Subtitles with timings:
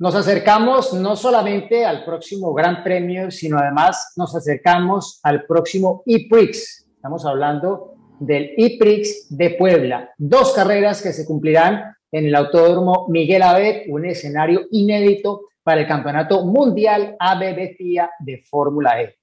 [0.00, 6.86] Nos acercamos no solamente al próximo Gran Premio, sino además nos acercamos al próximo E-Prix.
[6.96, 10.08] Estamos hablando del E-Prix de Puebla.
[10.16, 15.86] Dos carreras que se cumplirán en el Autódromo Miguel Abed, un escenario inédito para el
[15.86, 19.18] Campeonato Mundial ABB FIA de Fórmula E.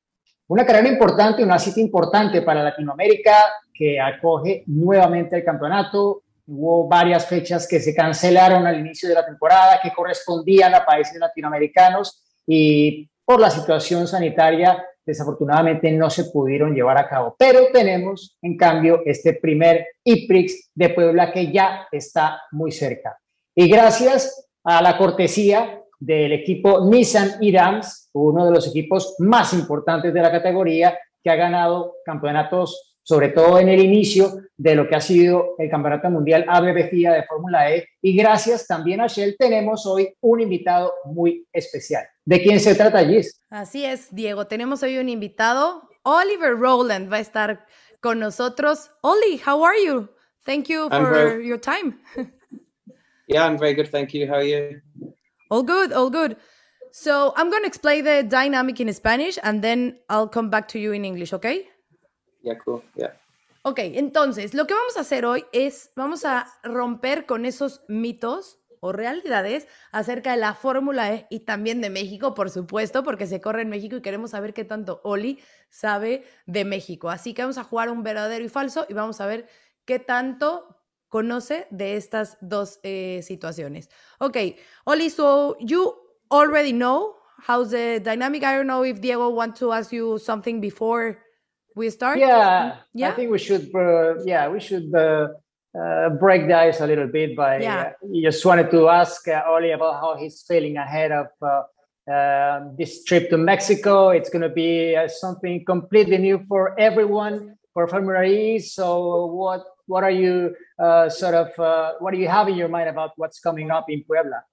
[0.46, 3.34] Una carrera importante, una cita importante para Latinoamérica
[3.74, 6.22] que acoge nuevamente el campeonato.
[6.48, 11.20] Hubo varias fechas que se cancelaron al inicio de la temporada que correspondían a países
[11.20, 17.36] latinoamericanos y por la situación sanitaria desafortunadamente no se pudieron llevar a cabo.
[17.40, 23.18] Pero tenemos, en cambio, este primer IPRIX de Puebla que ya está muy cerca.
[23.56, 30.14] Y gracias a la cortesía del equipo Nissan Irams, uno de los equipos más importantes
[30.14, 34.98] de la categoría, que ha ganado campeonatos, sobre todo en el inicio de lo que
[34.98, 37.88] ha sido el Campeonato Mundial ABB FIA de Fórmula E.
[38.02, 42.06] Y gracias también a Shell tenemos hoy un invitado muy especial.
[42.26, 43.42] ¿De quién se trata, Gis?
[43.50, 44.48] Así es, Diego.
[44.48, 45.84] Tenemos hoy un invitado.
[46.04, 47.66] Oliver Rowland va a estar
[48.02, 48.92] con nosotros.
[49.00, 50.10] Oli, how are you?
[50.46, 51.48] Thank you for very...
[51.48, 52.02] your time.
[53.30, 53.90] yeah, I'm very good.
[53.90, 54.28] Thank you.
[54.28, 54.82] How are you?
[55.50, 56.36] All good, all good.
[56.92, 60.78] So I'm going to explain the dynamic in Spanish and then I'll come back to
[60.78, 61.68] you in English, okay?
[62.48, 62.82] Yeah, cool.
[62.96, 63.20] Yeah.
[63.64, 68.60] Ok, entonces, lo que vamos a hacer hoy es, vamos a romper con esos mitos
[68.80, 73.42] o realidades acerca de la Fórmula E y también de México, por supuesto, porque se
[73.42, 77.10] corre en México y queremos saber qué tanto Oli sabe de México.
[77.10, 79.48] Así que vamos a jugar un verdadero y falso y vamos a ver
[79.84, 80.78] qué tanto
[81.10, 83.90] conoce de estas dos eh, situaciones.
[84.20, 84.38] Ok,
[84.86, 85.94] Oli, so you
[86.30, 87.16] already know
[87.46, 88.44] how's the dynamic.
[88.44, 91.27] I don't know if Diego want to ask you something before
[91.78, 92.20] we start.
[92.20, 93.10] Yeah, yeah.
[93.10, 93.74] I think we should.
[93.74, 95.28] Uh, yeah, we should uh,
[95.80, 97.60] uh, break the ice a little bit by.
[97.60, 97.94] Yeah.
[98.12, 101.28] you just wanted to ask Oli about how he's feeling ahead of.
[102.10, 108.24] Um, this trip to Mexico, it's going to be something completely new for everyone for
[108.24, 108.60] E.
[108.60, 112.70] So, what what are you uh, sort of uh, what do you have in your
[112.70, 114.44] mind about what's coming up in Puebla?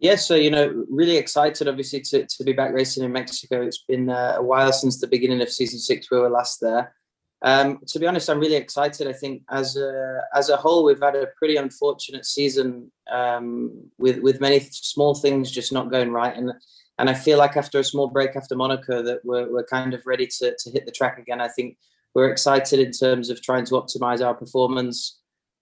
[0.00, 3.60] Yeah, so you know, really excited, obviously, to, to be back racing in Mexico.
[3.60, 6.10] It's been uh, a while since the beginning of season six.
[6.10, 6.94] We were last there.
[7.42, 9.06] Um, to be honest, I'm really excited.
[9.06, 14.20] I think as a as a whole, we've had a pretty unfortunate season um, with
[14.20, 16.50] with many small things just not going right, and
[16.98, 20.06] and I feel like after a small break after Monaco, that we're we're kind of
[20.06, 21.42] ready to to hit the track again.
[21.42, 21.76] I think
[22.14, 25.19] we're excited in terms of trying to optimize our performance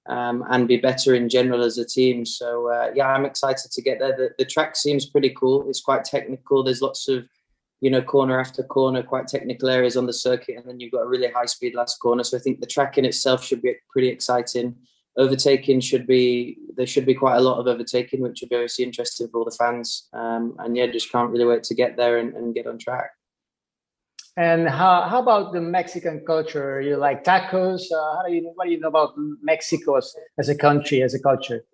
[0.08, 2.24] um, and be better in general as a team.
[2.24, 4.16] So uh, yeah, I'm excited to get there.
[4.16, 5.69] The, the track seems pretty cool.
[5.69, 6.62] It's quite technical.
[6.62, 7.24] There's lots of
[7.80, 11.02] you know corner after corner, quite technical areas on the circuit, and then you've got
[11.02, 12.24] a really high speed last corner.
[12.24, 14.74] So I think the track in itself should be pretty exciting.
[15.16, 18.84] Overtaking should be there should be quite a lot of overtaking, which will be obviously
[18.84, 20.08] interesting for all the fans.
[20.12, 23.10] Um, and yeah, just can't really wait to get there and, and get on track.
[24.38, 26.81] And how, how about the Mexican culture?
[26.81, 27.91] You like tacos?
[27.93, 31.12] Uh, how do you what do you know about Mexico as, as a country, as
[31.12, 31.65] a culture?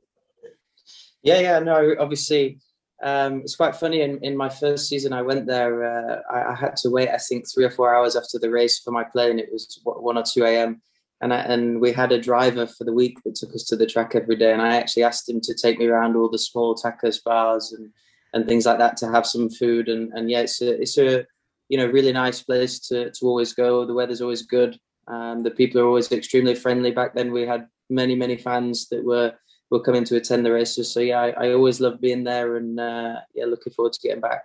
[1.23, 2.59] Yeah, yeah, no, obviously.
[3.03, 4.01] Um, it's quite funny.
[4.01, 5.73] In, in my first season, I went there.
[5.85, 8.79] Uh, I, I, had to wait, I think, three or four hours after the race
[8.79, 9.39] for my plane.
[9.39, 10.81] It was one or two a.m.
[11.21, 13.85] and I, and we had a driver for the week that took us to the
[13.85, 14.55] track every day.
[14.55, 17.91] And I actually asked him to take me around all the small tacos bars and
[18.33, 19.91] and things like that to have some food.
[19.91, 21.27] And and yeah, it's a it's a
[21.69, 23.85] you know really nice place to to always go.
[23.85, 24.79] The weather's always good.
[25.07, 26.91] Um, the people are always extremely friendly.
[26.91, 29.33] Back then, we had many many fans that were
[29.71, 30.93] were coming to attend the races.
[30.93, 34.21] So yeah, I, I always love being there, and uh, yeah, looking forward to getting
[34.21, 34.43] back.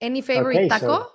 [0.00, 0.86] Any favorite Okay, taco?
[0.86, 1.10] so-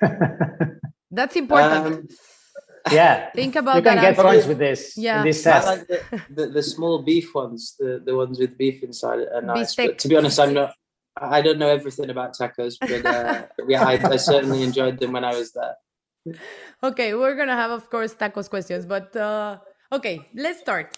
[1.10, 1.86] That's important.
[1.86, 2.08] Um,
[2.92, 4.22] yeah, Think about you can that get answer.
[4.22, 4.96] points with this.
[4.96, 5.20] Yeah.
[5.20, 5.66] in this I test.
[5.66, 6.00] like the,
[6.30, 9.74] the, the small beef ones, the, the ones with beef inside are nice.
[9.74, 10.74] But to be honest, I'm not.
[11.20, 15.24] I don't know everything about tacos, but uh, yeah, I, I certainly enjoyed them when
[15.24, 16.36] I was there.
[16.82, 19.58] Okay, we're gonna have, of course, tacos questions, but uh,
[19.92, 20.96] okay, let's start.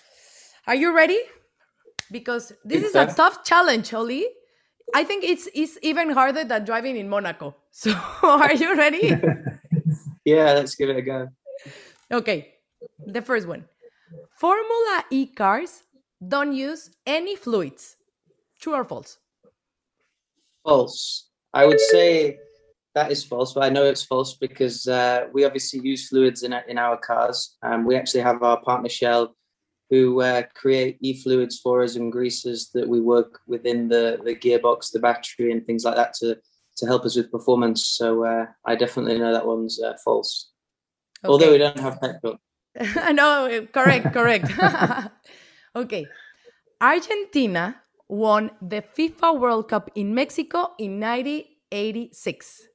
[0.66, 1.20] Are you ready?
[2.10, 4.26] Because this is a tough challenge, Oli.
[4.94, 7.56] I think it's it's even harder than driving in Monaco.
[7.72, 9.16] So, are you ready?
[10.24, 11.28] Yeah, let's give it a go.
[12.12, 12.54] okay,
[13.06, 13.64] the first one.
[14.36, 15.82] Formula E cars
[16.26, 17.96] don't use any fluids.
[18.60, 19.18] True or false?
[20.64, 21.28] False.
[21.52, 22.38] I would say
[22.94, 26.52] that is false, but I know it's false because uh, we obviously use fluids in
[26.52, 27.56] our, in our cars.
[27.62, 29.34] Um, we actually have our partner Shell
[29.90, 34.92] who uh, create e-fluids for us and greases that we work within the, the gearbox,
[34.92, 36.38] the battery, and things like that to
[36.76, 37.86] to help us with performance.
[37.86, 40.50] So uh, I definitely know that one's uh, false.
[41.24, 42.38] Although we don't have petrol.
[43.12, 44.50] no, correct, correct.
[45.76, 46.06] okay.
[46.80, 52.68] Argentina won the FIFA World Cup in Mexico in 1986.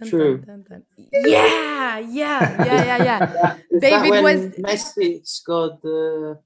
[0.00, 0.38] Dun, True.
[0.38, 1.08] dun, dun, dun.
[1.12, 3.56] Yeah, yeah, yeah, yeah, yeah.
[3.80, 6.40] David was Messi scored the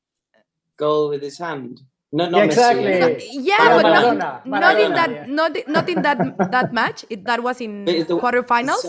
[0.77, 1.81] goal with his hand.
[2.17, 2.85] No, not Yeah, exactly.
[2.97, 3.29] Messi.
[3.51, 5.27] yeah, Yeah, but not, Maradona, not in that, yeah.
[5.39, 6.19] not, not in that
[6.57, 7.05] that match.
[7.11, 8.83] It, that was in The- the- quarterfinals.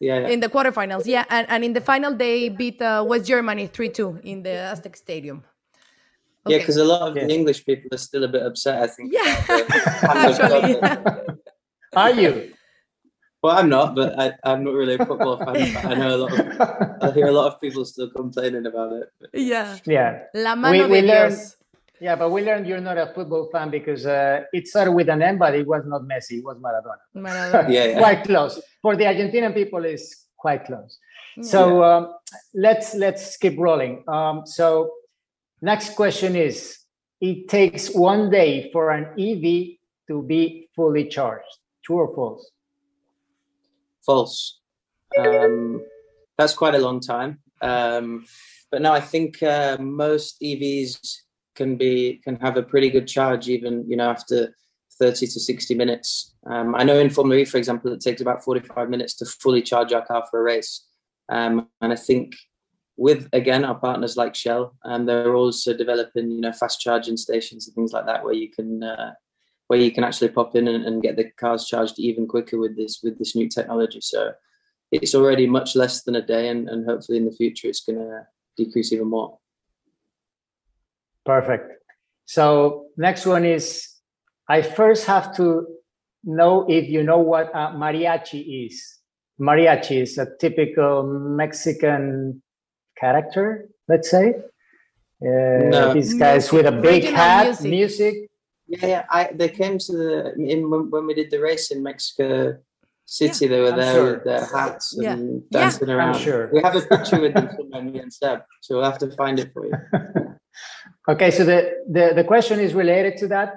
[0.00, 0.28] Yeah, yeah.
[0.34, 3.90] In the quarterfinals, yeah, and, and in the final they beat uh, West Germany three
[3.98, 5.44] two in the Aztec Stadium.
[6.48, 7.26] Yeah, because a lot of Yeah.
[7.28, 8.82] the English people are still a bit upset.
[8.82, 9.12] I think.
[9.12, 10.74] Yeah, about the hand of actually.
[10.80, 11.38] God.
[12.02, 12.32] Are you?
[13.42, 15.54] Well, I'm not, but I, I'm not really a football fan.
[15.74, 16.32] But I know a lot.
[16.32, 16.44] Of,
[17.02, 19.06] I hear a lot of people still complaining about it.
[19.20, 20.10] But yeah, yeah.
[20.34, 21.56] la mano we de learned- Dios.
[22.00, 25.20] Yeah, but we learned you're not a football fan because uh, it started with an
[25.20, 26.96] M, but it was not Messi, it was Maradona.
[27.14, 27.68] Maradona.
[27.76, 27.98] Yeah, yeah.
[27.98, 28.60] quite close.
[28.80, 30.98] For the Argentinian people, is quite close.
[31.42, 32.14] So um,
[32.54, 34.02] let's let's keep rolling.
[34.08, 34.90] Um, so
[35.60, 36.78] next question is:
[37.20, 41.58] It takes one day for an EV to be fully charged.
[41.84, 42.50] True or false?
[44.04, 44.60] False.
[45.18, 45.84] Um,
[46.36, 47.38] that's quite a long time.
[47.60, 48.24] Um,
[48.70, 50.98] but no, I think uh, most EVs
[51.60, 54.38] can be can have a pretty good charge even you know after
[54.98, 56.34] 30 to 60 minutes.
[56.46, 59.62] Um, I know in Formula E, for example, it takes about 45 minutes to fully
[59.62, 60.86] charge our car for a race.
[61.30, 62.34] Um, and I think
[62.96, 67.66] with again our partners like Shell, um, they're also developing you know fast charging stations
[67.66, 69.12] and things like that where you can uh,
[69.68, 72.74] where you can actually pop in and, and get the cars charged even quicker with
[72.76, 74.00] this with this new technology.
[74.00, 74.32] So
[74.92, 77.98] it's already much less than a day, and, and hopefully in the future it's going
[77.98, 79.38] to decrease even more.
[81.34, 81.66] Perfect.
[82.24, 82.42] So
[82.96, 83.64] next one is:
[84.48, 85.46] I first have to
[86.24, 88.76] know if you know what a mariachi is.
[89.48, 90.94] Mariachi is a typical
[91.42, 92.42] Mexican
[93.00, 94.26] character, let's say.
[95.22, 95.94] Uh, No.
[95.94, 97.70] These guys with a big Regional hat, music.
[97.78, 98.14] music.
[98.72, 99.04] Yeah, yeah.
[99.18, 100.12] I they came to the
[100.52, 102.28] in when, when we did the race in Mexico
[103.18, 103.44] City.
[103.52, 104.10] They were I'm there sure.
[104.14, 105.12] with their hats Yeah.
[105.14, 105.60] and Yeah.
[105.60, 106.16] dancing around.
[106.26, 106.44] sure.
[106.54, 109.36] We have a picture with them somewhere, me and Seb, so we'll have to find
[109.42, 109.76] it for you.
[111.08, 113.54] Okay, so the, the, the question is related to that.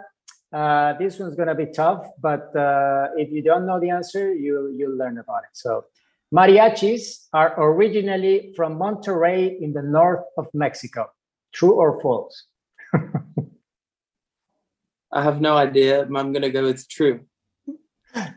[0.54, 4.34] Uh, this one's going to be tough, but uh, if you don't know the answer,
[4.34, 5.50] you, you'll learn about it.
[5.54, 5.86] So,
[6.34, 11.10] mariachis are originally from Monterrey in the north of Mexico.
[11.54, 12.46] True or false?
[15.12, 16.04] I have no idea.
[16.04, 17.22] I'm going to go with true.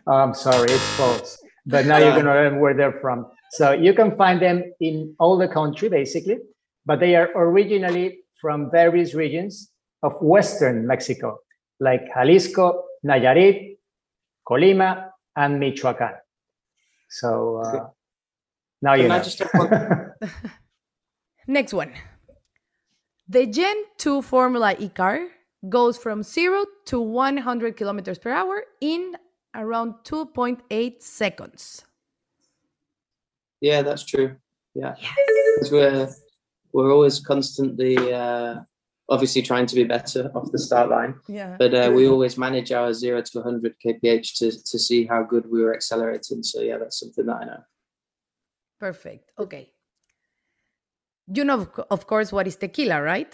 [0.07, 1.39] I'm sorry, it's false.
[1.67, 3.27] But now you're going to learn where they're from.
[3.51, 6.39] So, you can find them in all the country, basically,
[6.87, 9.73] but they are originally from various regions
[10.05, 11.39] of Western Mexico,
[11.81, 13.77] like Jalisco, Nayarit,
[14.49, 16.15] Colima, and Michoacan.
[17.11, 17.89] So uh,
[18.83, 19.21] now you know.
[19.53, 20.13] one?
[21.49, 21.93] Next one.
[23.29, 25.27] The Gen 2 Formula E car
[25.69, 29.17] goes from 0 to 100 kilometers per hour in
[29.57, 31.85] around 2.8 seconds.
[33.61, 34.37] Yeah, that's true.
[34.77, 34.95] Yeah,
[35.59, 36.23] 'Cause
[36.77, 38.57] we're always constantly, uh,
[39.09, 41.57] obviously trying to be better off the start line, Yeah.
[41.59, 45.45] but uh, we always manage our zero to 100 kph to to see how good
[45.53, 46.43] we were accelerating.
[46.43, 47.63] So yeah, that's something that I know.
[48.79, 49.33] Perfect.
[49.39, 49.65] Okay.
[51.37, 53.33] You know, of of course, what is tequila, right?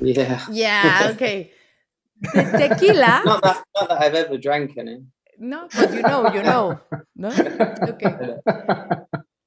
[0.00, 1.08] Yeah, Yeah.
[1.14, 1.38] Okay.
[2.34, 3.14] The tequila.
[3.32, 4.96] not that not that I've ever drank any.
[5.38, 6.66] No, but you know, you know.
[7.16, 7.30] No?
[7.92, 8.14] Okay.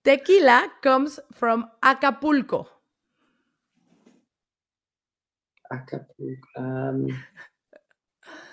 [0.03, 2.67] Tequila comes from Acapulco.
[5.71, 6.35] Acapulco.
[6.57, 7.07] Um,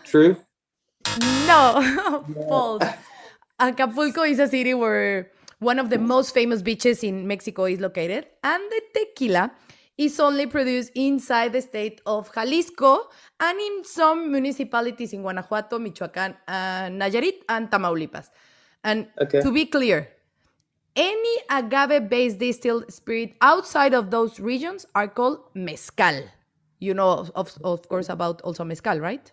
[0.05, 0.37] true.
[1.47, 2.85] No, false.
[3.61, 8.27] Acapulco is a city where one of the most famous beaches in Mexico is located,
[8.45, 9.51] and the tequila
[9.99, 13.09] is only produced inside the state of Jalisco
[13.41, 18.31] and in some municipalities in Guanajuato, Michoacán, and Nayarit, and Tamaulipas.
[18.85, 19.41] And Okay.
[19.41, 20.09] to be clear,
[20.95, 26.31] any agave based distilled spirit outside of those regions are called mezcal.
[26.79, 29.31] You know, of, of course, about also mezcal, right?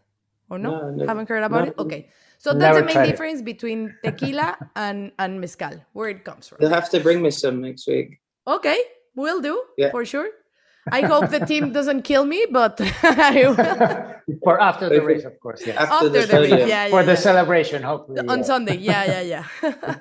[0.50, 0.72] Or no?
[0.72, 1.72] No, never- Haven't heard about no.
[1.72, 1.75] it?
[1.78, 2.10] Okay.
[2.38, 3.12] So that's the main tried it.
[3.12, 6.58] difference between tequila and, and mezcal, where it comes from.
[6.62, 8.20] You'll have to bring me some next week.
[8.48, 8.78] Okay,
[9.16, 9.92] will do Yeah.
[9.92, 10.28] for sure.
[10.92, 12.78] I hope the team doesn't kill me, but
[14.44, 15.66] for after the race, of course.
[15.66, 15.82] Yeah.
[15.82, 18.20] After, after the, the race, yeah, yeah, for the celebration, hopefully.
[18.28, 18.44] on yeah.
[18.46, 18.78] Sunday.
[18.78, 19.22] Yeah, yeah,
[19.64, 19.96] yeah.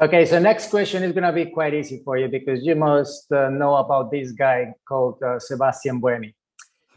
[0.00, 3.32] Okay, so next question is going to be quite easy for you because you must
[3.32, 6.34] uh, know about this guy called uh, Sebastian Buemi.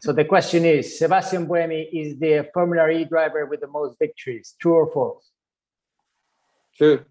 [0.02, 4.56] So the question is Sebastian Buemi is the Formula E driver with the most victories,
[4.60, 5.32] true or false?
[6.78, 7.04] True.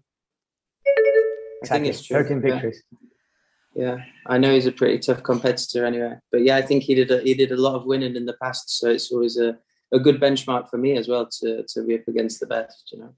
[0.87, 0.91] I
[1.61, 2.17] Exactly, think it's true.
[2.23, 2.51] 13 yeah.
[2.53, 2.83] victories.
[3.75, 6.15] Yeah, I know he's a pretty tough competitor anyway.
[6.31, 8.37] But yeah, I think he did a, he did a lot of winning in the
[8.41, 9.57] past, so it's always a,
[9.93, 12.91] a good benchmark for me as well to to be up against the best.
[12.91, 13.13] You know.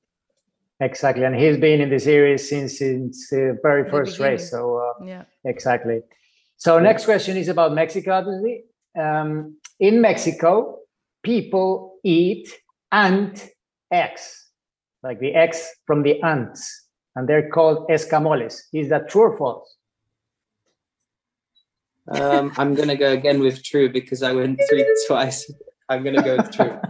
[0.84, 4.52] Exactly, and he's been in the series since since the very The first race.
[4.52, 5.24] So uh, yeah.
[5.46, 6.02] exactly.
[6.58, 8.12] So next question is about Mexico.
[8.12, 8.66] Obviously,
[9.00, 10.80] um, in Mexico,
[11.24, 12.50] people eat
[12.92, 13.50] ant
[13.92, 14.50] eggs,
[15.04, 16.62] like the eggs from the ants,
[17.16, 18.56] and they're called escamoles.
[18.74, 19.78] Is that true or false?
[22.10, 25.50] Um, I'm gonna go again with true because I went through twice.
[25.88, 26.78] I'm gonna go with true.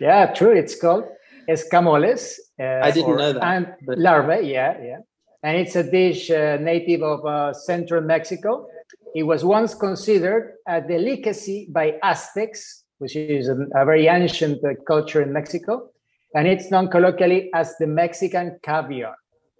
[0.00, 0.52] Yeah, true.
[0.56, 1.04] It's called
[1.48, 2.38] escamoles.
[2.60, 4.98] Uh, I didn't or know that, Ant but- larvae, yeah, yeah.
[5.44, 8.68] And it's a dish uh, native of uh, central Mexico.
[9.14, 14.74] It was once considered a delicacy by Aztecs, which is a, a very ancient uh,
[14.86, 15.90] culture in Mexico.
[16.34, 19.16] And it's known colloquially as the Mexican caviar.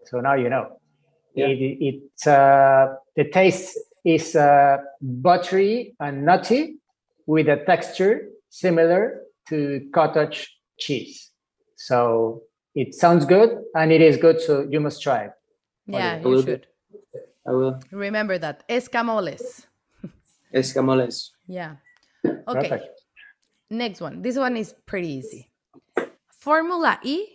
[0.07, 0.79] So now you know.
[1.35, 1.49] Yeah.
[1.49, 6.77] It, it, uh, the taste is uh, buttery and nutty
[7.27, 11.32] with a texture similar to cottage cheese.
[11.83, 12.43] So
[12.77, 15.33] it sounds good and it is good, so you must try it.
[15.87, 16.69] Yeah, I you will should.
[17.45, 17.81] I will.
[17.91, 18.63] Remember that.
[18.69, 19.67] Escamoles.
[20.55, 21.31] Escamoles.
[21.49, 21.77] Yeah.
[22.25, 22.69] Okay.
[22.69, 22.85] Perfect.
[23.69, 24.23] Next one.
[24.23, 25.51] This one is pretty easy.
[26.39, 27.27] Formula E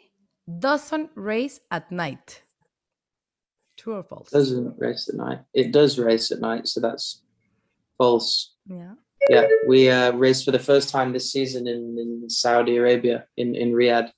[0.47, 2.41] doesn't race at night.
[3.75, 4.29] True or false?
[4.29, 5.39] Doesn't race at night.
[5.53, 7.21] It does race at night, so that's
[7.97, 8.55] false.
[8.65, 8.93] Yeah.
[9.29, 13.55] Yeah, we uh, raced for the first time this season in, in Saudi Arabia, in,
[13.55, 14.09] in Riyadh,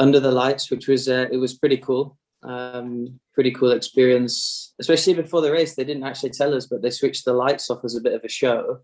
[0.00, 2.16] under the lights, which was uh, it was pretty cool.
[2.42, 5.74] Um, pretty cool experience, especially before the race.
[5.74, 8.24] They didn't actually tell us, but they switched the lights off as a bit of
[8.24, 8.80] a show.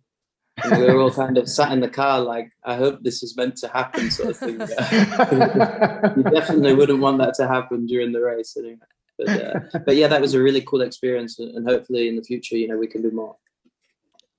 [0.63, 3.37] And we were all kind of sat in the car, like, I hope this is
[3.37, 4.61] meant to happen, sort of thing.
[6.17, 8.57] you definitely wouldn't want that to happen during the race.
[8.57, 8.79] Anyway.
[9.19, 12.57] But, uh, but yeah, that was a really cool experience, and hopefully in the future,
[12.57, 13.37] you know, we can do more.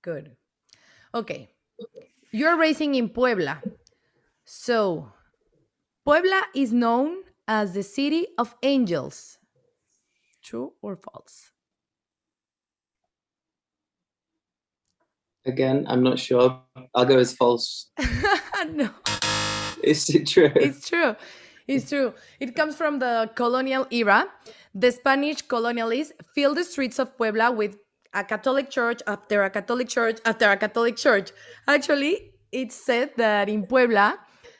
[0.02, 0.36] Good.
[1.14, 1.50] Okay.
[2.32, 3.62] You're racing in Puebla.
[4.46, 5.12] So,
[6.08, 7.18] Puebla is known
[7.50, 9.40] as the city of angels.
[10.42, 11.52] True or false?
[15.46, 16.62] Again, I'm not sure.
[16.96, 17.92] I'll go with false.
[18.72, 18.90] no,
[19.84, 20.50] Is it true?
[20.56, 21.18] it's true.
[21.68, 22.14] It's true.
[22.40, 24.28] It comes from the colonial era.
[24.74, 27.76] The Spanish colonialists filled the streets of Puebla with
[28.14, 31.32] a Catholic church after a Catholic church after a Catholic church.
[31.68, 34.18] Actually, it's said that in Puebla,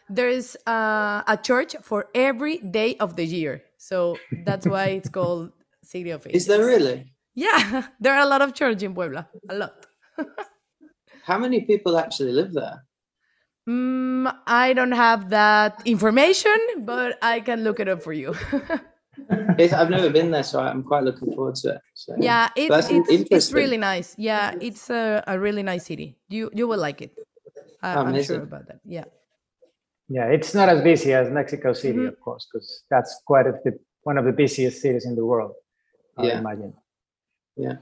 [0.10, 3.64] there is uh, a church for every day of the year.
[3.78, 5.52] So that's why it's called
[5.84, 6.44] City of Angels.
[6.44, 7.14] Is there really?
[7.36, 9.28] Yeah, there are a lot of churches in Puebla.
[9.50, 9.86] A lot.
[11.24, 12.84] How many people actually live there?
[13.68, 18.36] Mm, I don't have that information, but I can look it up for you.
[19.58, 21.82] It's, I've never been there, so I'm quite looking forward to it.
[21.96, 24.14] So, yeah, it's, it's, it's really nice.
[24.16, 26.20] Yeah, it's a, a really nice city.
[26.30, 27.18] You you will like it.
[27.82, 28.80] I, I'm sure about that.
[28.86, 29.06] Yeah.
[30.10, 32.08] Yeah, it's not as busy as Mexico City, Mhm.
[32.10, 35.54] of course, because that's quite a, the, one of the busiest cities in the world,
[36.18, 36.40] I Yeah.
[36.40, 36.74] imagine.
[37.56, 37.78] Yeah.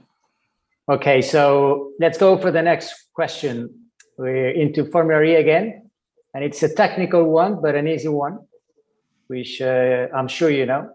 [0.88, 3.54] Okay, so let's go for the next question.
[4.18, 5.90] We're into Formula E again,
[6.34, 8.38] and it's a technical one, but an easy one,
[9.26, 10.90] which uh, I'm sure you know.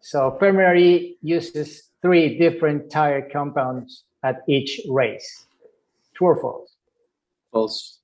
[0.00, 5.46] So Formula E uses three different tire compounds at each race.
[6.14, 6.76] True or false?
[7.52, 7.98] False.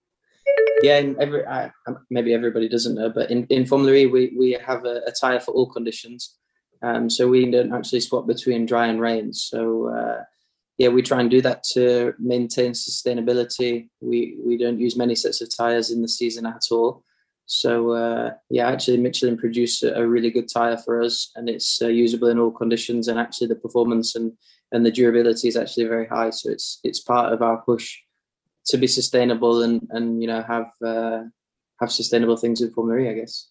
[0.83, 1.71] Yeah, in every I,
[2.09, 5.41] maybe everybody doesn't know, but in, in Formula E, we, we have a, a tire
[5.41, 6.37] for all conditions.
[6.83, 9.33] Um, so we don't actually swap between dry and rain.
[9.33, 10.23] So uh,
[10.79, 13.89] yeah, we try and do that to maintain sustainability.
[14.01, 17.03] We we don't use many sets of tires in the season at all.
[17.47, 21.83] So uh, yeah, actually Michelin produce a, a really good tire for us, and it's
[21.83, 23.09] uh, usable in all conditions.
[23.09, 24.33] And actually, the performance and
[24.71, 26.31] and the durability is actually very high.
[26.31, 27.99] So it's it's part of our push
[28.69, 31.23] to be sustainable and and you know have uh,
[31.81, 33.49] have sustainable things in Formula E, I guess.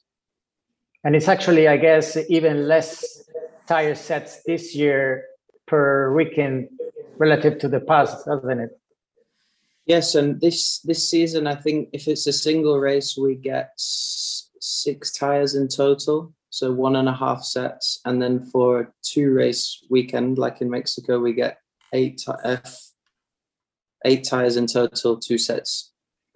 [1.04, 3.24] And it's actually, I guess, even less
[3.68, 5.26] tire sets this year
[5.68, 6.70] per weekend
[7.18, 8.72] relative to the past, doesn't it?
[9.86, 15.12] Yes, and this this season, I think if it's a single race, we get six
[15.14, 19.82] tires in total, so one and a half sets, and then for a two race
[19.90, 21.60] weekend, like in Mexico, we get
[21.94, 22.58] eight uh,
[24.06, 25.92] eight tires in total, two sets.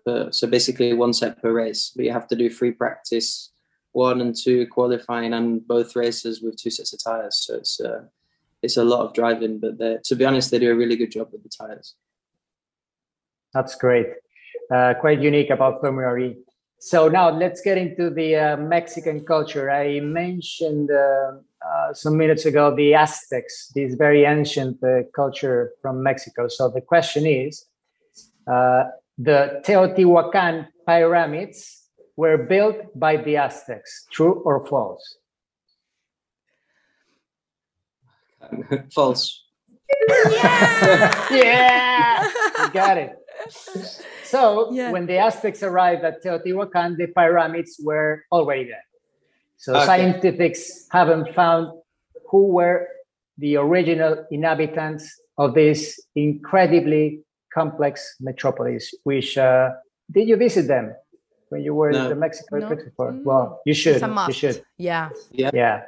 [0.05, 3.51] Per, so basically one set per race, but you have to do free practice,
[3.91, 7.37] one and two qualifying, and both races with two sets of tires.
[7.45, 8.05] So it's uh,
[8.63, 11.29] it's a lot of driving, but to be honest, they do a really good job
[11.31, 11.95] with the tires.
[13.53, 14.07] That's great.
[14.73, 16.37] Uh, quite unique about Formula E.
[16.79, 19.69] So now let's get into the uh, Mexican culture.
[19.69, 20.89] I mentioned
[21.65, 26.47] uh, some minutes ago the Aztecs, this very ancient uh, culture from Mexico.
[26.47, 27.65] So the question is,
[28.47, 28.83] uh,
[29.17, 31.87] the Teotihuacan pyramids
[32.17, 34.05] were built by the Aztecs.
[34.11, 35.17] True or false?
[38.93, 39.43] false.
[40.09, 43.15] Yeah, yeah, you got it.
[44.23, 44.91] So yeah.
[44.91, 48.83] when the Aztecs arrived at Teotihuacan, the pyramids were already there.
[49.61, 49.85] So okay.
[49.85, 51.69] scientists haven't found
[52.31, 52.87] who were
[53.37, 55.05] the original inhabitants
[55.37, 57.21] of this incredibly
[57.53, 58.89] complex metropolis.
[59.03, 59.69] Which uh,
[60.11, 60.95] did you visit them
[61.49, 62.03] when you were no.
[62.03, 62.69] in the Mexico no.
[62.69, 63.23] Mm.
[63.23, 64.01] Well, you should.
[64.01, 64.65] You should.
[64.79, 65.09] Yeah.
[65.29, 65.51] Yeah.
[65.53, 65.81] Yeah.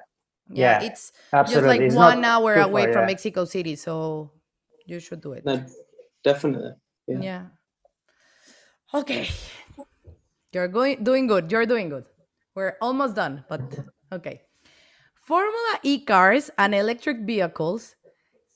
[0.51, 1.63] Yeah, it's absolutely.
[1.63, 3.13] just like it's one hour away far, from yeah.
[3.15, 4.29] Mexico City, so
[4.85, 5.45] you should do it.
[5.45, 5.65] No,
[6.21, 6.73] definitely.
[7.07, 7.21] Yeah.
[7.21, 7.43] yeah.
[8.93, 9.29] Okay.
[10.51, 11.49] You're going doing good.
[11.49, 12.05] You're doing good.
[12.55, 13.61] We're almost done, but
[14.11, 14.41] okay.
[15.15, 17.95] Formula E cars and electric vehicles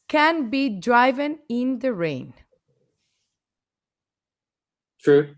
[0.08, 2.34] can be driven in the rain.
[5.02, 5.36] True.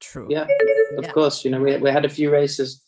[0.00, 0.26] True.
[0.30, 0.46] Yeah,
[0.96, 1.12] of yeah.
[1.12, 1.44] course.
[1.44, 2.82] You know, we, we had a few races.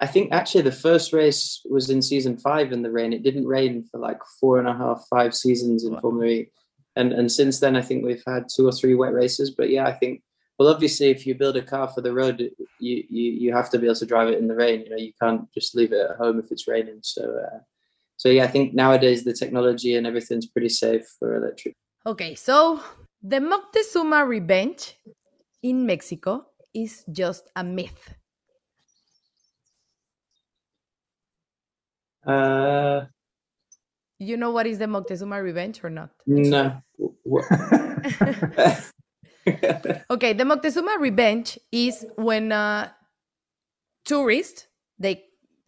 [0.00, 3.12] I think actually the first race was in season five in the rain.
[3.12, 6.50] It didn't rain for like four and a half, five seasons in Formula E.
[6.96, 9.54] And, and since then, I think we've had two or three wet races.
[9.56, 10.22] But yeah, I think
[10.58, 12.38] well, obviously, if you build a car for the road,
[12.78, 14.82] you, you you have to be able to drive it in the rain.
[14.82, 17.00] You know, you can't just leave it at home if it's raining.
[17.02, 17.58] So, uh,
[18.16, 21.74] so yeah, I think nowadays the technology and everything's pretty safe for electric.
[22.06, 22.80] Okay, so
[23.20, 24.96] the Moctezuma revenge
[25.62, 28.14] in Mexico is just a myth.
[32.24, 33.06] Uh,
[34.20, 36.10] you know what is the Moctezuma revenge or not?
[36.26, 36.80] No.
[40.10, 42.88] okay, the Moctezuma revenge is when uh,
[44.04, 44.66] tourists
[44.98, 45.24] they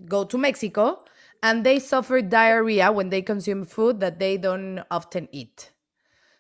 [0.07, 1.05] go to Mexico
[1.43, 5.73] and they suffer diarrhea when they consume food that they don't often eat.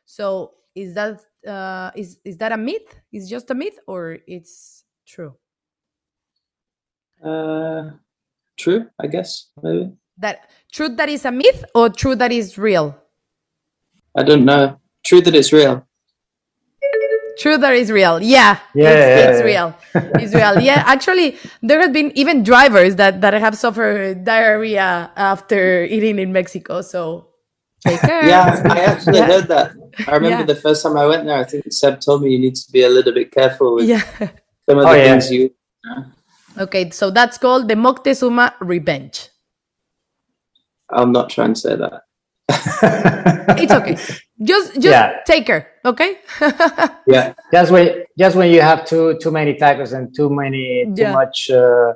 [0.04, 3.00] So is that uh, is is that a myth?
[3.12, 5.34] Is just a myth or it's true?
[7.22, 7.90] Uh,
[8.56, 9.92] true, I guess maybe.
[10.18, 12.96] That truth that is a myth or true that is real?
[14.16, 14.80] I don't know.
[15.04, 15.86] True that it's real.
[17.38, 18.22] True, that is real.
[18.22, 19.44] Yeah, yeah, it's, yeah, it's yeah.
[19.44, 19.68] real.
[20.22, 20.60] It's real.
[20.60, 26.32] Yeah, actually, there have been even drivers that that have suffered diarrhea after eating in
[26.32, 26.80] Mexico.
[26.80, 27.28] So
[27.86, 28.26] take care.
[28.26, 29.26] Yeah, I actually yeah.
[29.26, 29.72] heard that.
[30.08, 31.36] I remember the first time I went there.
[31.36, 34.04] I think Seb told me you need to be a little bit careful with yeah.
[34.68, 35.52] some of oh, the things you.
[36.58, 39.28] Okay, so that's called the Moctezuma revenge.
[40.90, 42.02] I'm not trying to say that.
[43.58, 43.96] it's okay.
[44.42, 45.20] Just just yeah.
[45.26, 46.18] take her, okay?
[47.06, 47.34] yeah.
[47.52, 51.12] Just when just when you have too too many tacos and too many too yeah.
[51.12, 51.94] much uh,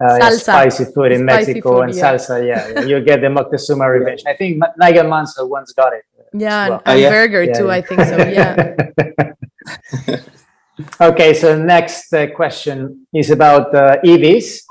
[0.00, 2.14] uh, spicy food in spicy Mexico food, and yeah.
[2.14, 4.22] salsa, yeah, you get the Moctezuma revenge.
[4.26, 6.04] I think Nigel Mansell once got it.
[6.32, 6.82] Yeah, well.
[6.86, 7.70] and, and oh, burger too.
[7.70, 8.16] I think so.
[8.16, 8.76] Yeah.
[11.00, 14.62] okay, so next uh, question is about uh, EVs.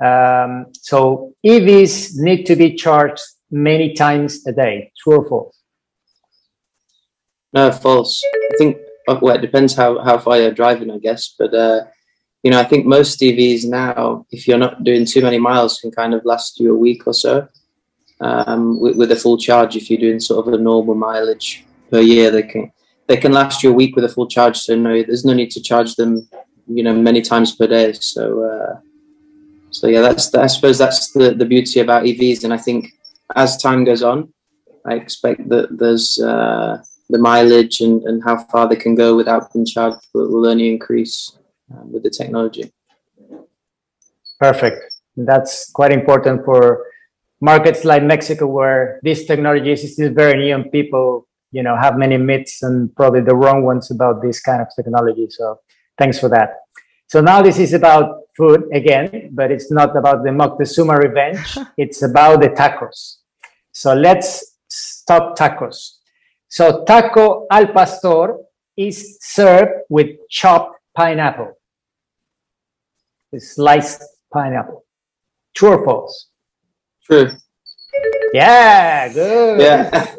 [0.00, 4.92] Um, so EVs need to be charged many times a day.
[4.98, 5.57] True or false?
[7.52, 8.22] No, false.
[8.24, 8.76] I think
[9.08, 11.34] uh, well, it depends how how far you're driving, I guess.
[11.38, 11.84] But uh,
[12.42, 15.90] you know, I think most EVs now, if you're not doing too many miles, can
[15.90, 17.48] kind of last you a week or so.
[18.20, 22.00] Um, with, with a full charge, if you're doing sort of a normal mileage per
[22.00, 22.70] year, they can
[23.06, 24.58] they can last you a week with a full charge.
[24.58, 26.28] So no, there's no need to charge them,
[26.66, 27.92] you know, many times per day.
[27.94, 28.80] So uh,
[29.70, 32.92] so yeah, that's I suppose that's the the beauty about EVs, and I think
[33.36, 34.32] as time goes on,
[34.84, 39.52] I expect that there's uh, the mileage and, and how far they can go without
[39.52, 41.36] being charged will, will only increase
[41.72, 42.72] uh, with the technology.
[44.38, 44.94] Perfect.
[45.16, 46.86] That's quite important for
[47.40, 51.96] markets like Mexico, where this technology is still very new and people, you know, have
[51.96, 55.26] many myths and probably the wrong ones about this kind of technology.
[55.30, 55.60] So
[55.96, 56.50] thanks for that.
[57.08, 61.58] So now this is about food again, but it's not about the Moctezuma revenge.
[61.76, 63.16] it's about the tacos.
[63.72, 65.97] So let's stop tacos.
[66.48, 68.38] So taco al pastor
[68.76, 71.52] is served with chopped pineapple,
[73.36, 74.84] sliced pineapple.
[75.54, 76.28] True or false?
[77.04, 77.30] True.
[78.32, 79.60] Yeah, good.
[79.60, 80.14] Yeah.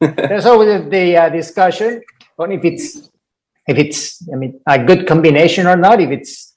[0.00, 2.02] There's always the uh, discussion
[2.38, 3.10] on if it's
[3.66, 6.56] if it's I mean a good combination or not, if it's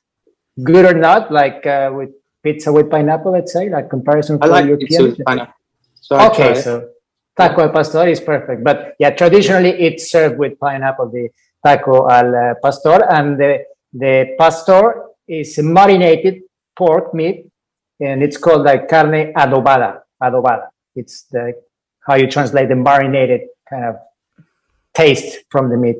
[0.63, 2.09] good or not, like uh, with
[2.43, 4.87] pizza with pineapple, let's say, like comparison I like European.
[4.87, 5.53] pizza with pineapple.
[5.95, 6.89] So okay, so
[7.37, 11.29] taco al pastor is perfect, but yeah, traditionally it's served with pineapple, the
[11.65, 16.41] taco al uh, pastor, and the the pastor is marinated
[16.75, 17.47] pork meat,
[17.99, 20.01] and it's called like carne adobada.
[20.21, 20.67] Adobada.
[20.95, 21.53] It's the
[22.07, 23.95] how you translate the marinated kind of
[24.93, 25.97] taste from the meat,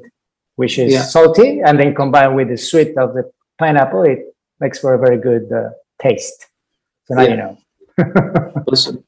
[0.56, 1.02] which is Yeah.
[1.04, 4.20] salty, and then combined with the sweet of the pineapple, it
[4.60, 5.70] makes for a very good uh,
[6.02, 6.48] taste.
[7.06, 7.30] So now Yeah.
[7.30, 7.58] you know.
[8.72, 9.04] Awesome.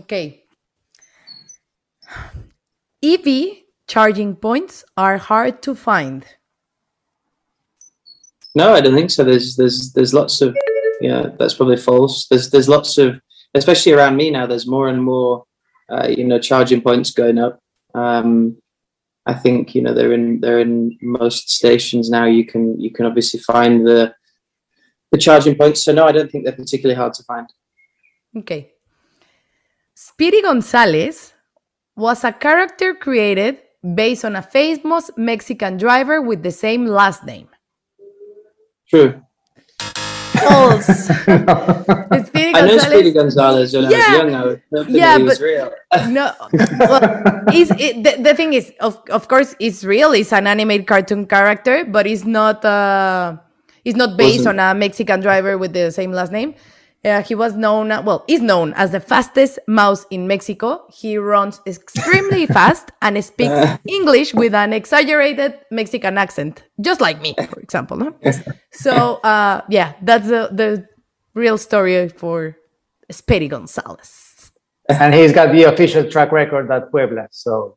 [0.00, 0.41] Okay.
[3.02, 6.24] EV charging points are hard to find.
[8.54, 9.24] No, I don't think so.
[9.24, 10.56] There's there's there's lots of
[11.00, 12.26] yeah, that's probably false.
[12.28, 13.20] There's there's lots of
[13.54, 14.46] especially around me now.
[14.46, 15.44] There's more and more
[15.90, 17.60] uh, you know charging points going up.
[17.94, 18.56] Um,
[19.26, 22.26] I think you know they're in they're in most stations now.
[22.26, 24.14] You can you can obviously find the
[25.10, 25.82] the charging points.
[25.84, 27.46] So no, I don't think they're particularly hard to find.
[28.36, 28.72] Okay.
[29.94, 31.31] Speedy Gonzalez
[32.02, 33.58] was a character created
[33.94, 37.46] based on a famous Mexican driver with the same last name.
[38.90, 39.22] True.
[40.42, 40.86] False.
[42.26, 43.98] Speedy I know Gonzalez- Speedy Gonzalez when I Yeah.
[43.98, 44.34] was young.
[44.34, 45.68] I was Yeah, that he was but- real.
[46.18, 46.26] no
[46.90, 47.04] well,
[47.54, 51.26] is it, the, the thing is of, of course it's real it's an animated cartoon
[51.26, 53.36] character but it's not uh
[53.84, 56.54] it's not based Wasn't- on a mexican driver with the same last name
[57.04, 61.60] uh, he was known well is known as the fastest mouse in mexico he runs
[61.66, 67.96] extremely fast and speaks english with an exaggerated mexican accent just like me for example
[67.96, 68.14] no?
[68.70, 70.86] so uh yeah that's the, the
[71.34, 72.56] real story for
[73.10, 74.52] Speedy Gonzalez.
[74.88, 77.76] and he's got the official track record at Puebla, so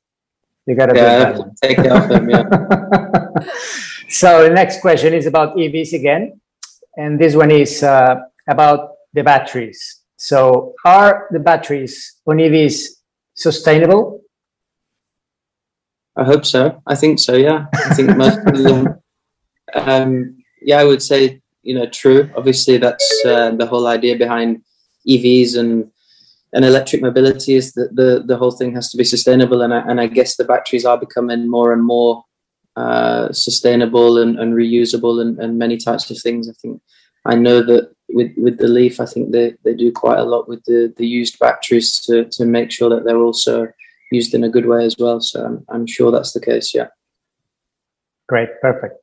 [0.65, 2.29] you got to Yeah, I yeah, have to take it off him.
[2.29, 2.49] Yeah.
[4.09, 6.39] so the next question is about EVs again,
[6.97, 8.15] and this one is uh,
[8.47, 10.01] about the batteries.
[10.17, 12.87] So, are the batteries on EVs
[13.33, 14.21] sustainable?
[16.15, 16.81] I hope so.
[16.85, 17.35] I think so.
[17.35, 18.99] Yeah, I think most of them.
[19.73, 22.29] Um, yeah, I would say you know true.
[22.37, 24.61] Obviously, that's uh, the whole idea behind
[25.09, 25.91] EVs and
[26.53, 29.63] and electric mobility is that the the whole thing has to be sustainable.
[29.63, 32.23] And I, and I guess the batteries are becoming more and more
[32.75, 36.47] uh, sustainable and, and reusable and, and many types of things.
[36.47, 36.81] I think
[37.25, 40.47] I know that with with the Leaf, I think they, they do quite a lot
[40.47, 43.67] with the the used batteries to to make sure that they're also
[44.11, 45.19] used in a good way as well.
[45.19, 46.73] So I'm, I'm sure that's the case.
[46.73, 46.87] Yeah.
[48.27, 48.95] Great, perfect.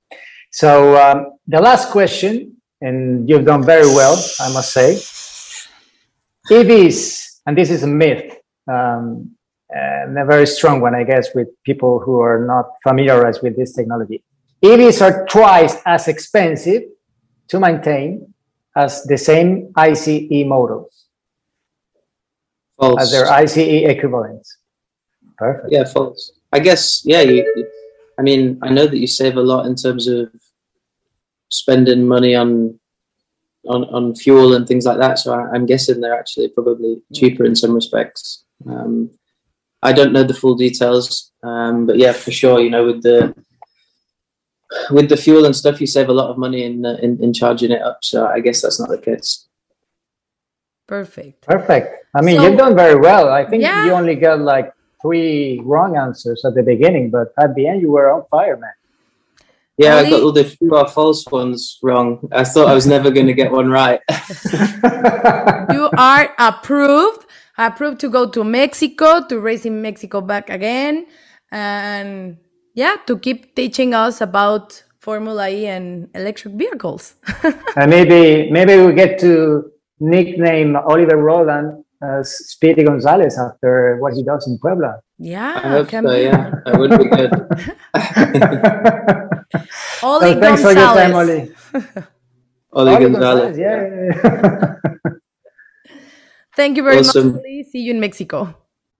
[0.50, 4.96] So, um, the last question, and you've done very well, I must say.
[6.50, 8.36] EVs, and this is a myth,
[8.70, 9.30] um,
[9.70, 13.72] and a very strong one, I guess, with people who are not familiarized with this
[13.72, 14.22] technology.
[14.62, 16.82] EVs are twice as expensive
[17.48, 18.31] to maintain
[18.76, 21.06] as the same ICE models,
[22.78, 23.02] False.
[23.02, 24.58] as their ICE equivalents.
[25.38, 25.68] Perfect.
[25.70, 26.32] yeah, false.
[26.52, 27.02] I guess.
[27.04, 27.22] Yeah.
[27.22, 27.68] You, you-
[28.18, 30.28] I mean, I know that you save a lot in terms of
[31.48, 32.78] spending money on
[33.66, 35.18] on on fuel and things like that.
[35.18, 38.44] So I, I'm guessing they're actually probably cheaper in some respects.
[38.68, 39.10] Um,
[39.82, 42.60] I don't know the full details, um, but yeah, for sure.
[42.60, 43.34] You know, with the
[44.90, 47.32] with the fuel and stuff, you save a lot of money in uh, in, in
[47.32, 47.98] charging it up.
[48.02, 49.46] So I guess that's not the case.
[50.86, 51.42] Perfect.
[51.42, 52.06] Perfect.
[52.14, 53.28] I mean, So- you've done very well.
[53.30, 53.84] I think Yeah.
[53.86, 57.90] you only got like three wrong answers at the beginning, but at the end, you
[57.90, 58.72] were on fire, man.
[59.78, 62.28] Yeah, I got all the few or false ones wrong.
[62.30, 64.00] I thought I was never going to get one right.
[65.72, 67.24] You are approved.
[67.58, 71.06] Approved to go to Mexico, to race in Mexico back again.
[71.50, 72.36] And
[72.74, 77.14] yeah, to keep teaching us about Formula E and electric vehicles.
[77.42, 84.14] and uh, maybe, maybe we get to nickname Oliver Rowland as Speedy Gonzalez after what
[84.14, 85.00] he does in Puebla.
[85.18, 86.10] yeah, I hope can so.
[86.10, 86.22] be.
[86.22, 87.32] Yeah, that would be good.
[90.02, 91.50] Oli So thanks for your time, Gonzalez.
[91.74, 92.04] Oli.
[92.72, 93.58] Oli Oli Gonzalez.
[93.58, 93.88] yeah.
[94.24, 94.74] yeah.
[96.56, 97.32] Thank you very Awesome.
[97.32, 97.62] much, Oli.
[97.70, 98.54] See you in Mexico.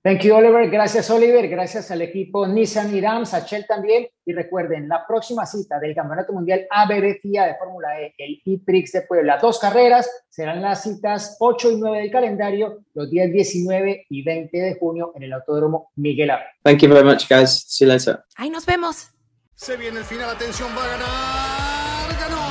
[0.05, 0.69] Thank you, Oliver.
[0.69, 1.49] Gracias, Oliver.
[1.49, 4.09] Gracias al equipo Nissan y Rams, a Shell también.
[4.25, 8.91] Y recuerden, la próxima cita del Campeonato Mundial ABB FIA de Fórmula E, el E-Prix
[8.91, 9.39] de Puebla.
[9.41, 14.59] Dos carreras serán las citas 8 y 9 del calendario, los días 19 y 20
[14.59, 16.49] de junio en el Autódromo Miguel Ángel.
[16.65, 17.65] Thank you very much, guys.
[17.69, 18.25] See you later.
[18.35, 19.09] Ahí nos vemos.
[19.55, 22.21] Se viene el final, atención, va a ganar.
[22.21, 22.43] ¡Ganó!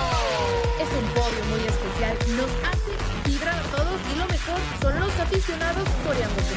[0.79, 2.15] Es un podio muy especial.
[2.37, 6.50] Nos hace vibrar a todos y lo mejor son los aficionados nombre.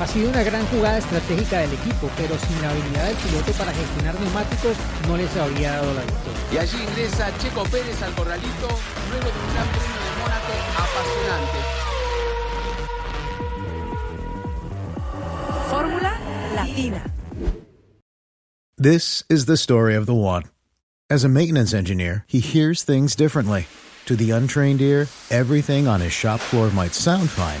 [0.00, 3.72] Ha sido una gran jugada estratégica del equipo, pero sin la habilidad del piloto para
[3.72, 4.76] gestionar neumáticos
[5.06, 6.40] no les habría dado la victoria.
[6.52, 8.68] Y allí ingresa Checo Pérez al corralito
[9.10, 11.58] luego de un gran premio de Mónaco apasionante.
[15.70, 16.18] Fórmula
[16.54, 17.04] Latina.
[18.76, 20.44] This is the story of the one.
[21.08, 23.66] As a maintenance engineer, he hears things differently.
[24.06, 27.60] To the untrained ear, everything on his shop floor might sound fine,